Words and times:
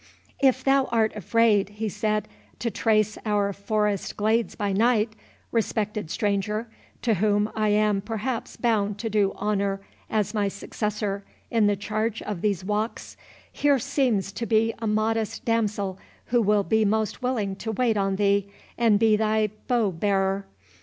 "If 0.39 0.63
thou 0.63 0.85
art 0.85 1.15
afraid," 1.15 1.69
he 1.69 1.87
said, 1.87 2.27
"to 2.57 2.71
trace 2.71 3.19
our 3.23 3.53
forest 3.53 4.17
glades 4.17 4.55
by 4.55 4.73
night, 4.73 5.13
respected 5.51 6.09
stranger, 6.09 6.67
to 7.03 7.13
whom 7.13 7.51
I 7.55 7.67
am 7.69 8.01
perhaps 8.01 8.57
bound 8.57 8.97
to 8.97 9.11
do 9.11 9.31
honour 9.33 9.79
as 10.09 10.33
my 10.33 10.47
successor 10.47 11.23
in 11.51 11.67
the 11.67 11.75
charge 11.75 12.23
of 12.23 12.41
these 12.41 12.65
walks, 12.65 13.15
here 13.51 13.77
seems 13.77 14.31
to 14.31 14.47
be 14.47 14.73
a 14.79 14.87
modest 14.87 15.45
damsel, 15.45 15.99
who 16.25 16.41
will 16.41 16.63
be 16.63 16.83
most 16.83 17.21
willing 17.21 17.55
to 17.57 17.71
wait 17.71 17.95
on 17.95 18.15
thee, 18.15 18.49
and 18.79 18.97
be 18.97 19.15
thy 19.15 19.51
bow 19.67 19.91
bearer. 19.91 20.47